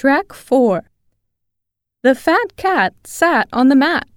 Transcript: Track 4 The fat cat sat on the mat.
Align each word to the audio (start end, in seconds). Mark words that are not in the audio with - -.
Track 0.00 0.32
4 0.32 0.84
The 2.02 2.14
fat 2.14 2.56
cat 2.56 2.94
sat 3.04 3.50
on 3.52 3.68
the 3.68 3.76
mat. 3.76 4.08